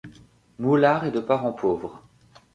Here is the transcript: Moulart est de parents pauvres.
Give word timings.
Moulart 0.57 1.05
est 1.05 1.11
de 1.11 1.19
parents 1.19 1.53
pauvres. 1.53 2.01